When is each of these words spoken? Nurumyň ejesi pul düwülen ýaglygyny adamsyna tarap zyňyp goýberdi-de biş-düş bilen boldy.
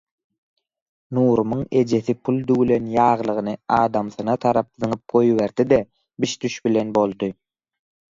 Nurumyň 1.17 1.59
ejesi 1.81 2.15
pul 2.29 2.39
düwülen 2.51 2.87
ýaglygyny 2.93 3.53
adamsyna 3.77 4.35
tarap 4.47 4.69
zyňyp 4.85 5.03
goýberdi-de 5.15 5.79
biş-düş 6.25 6.57
bilen 6.69 6.95
boldy. 6.99 7.31